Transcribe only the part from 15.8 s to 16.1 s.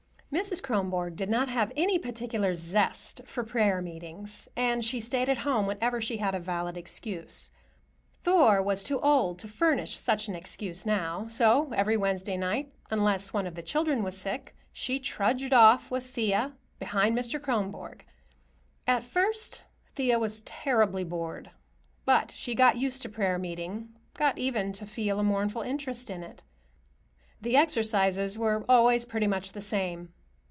with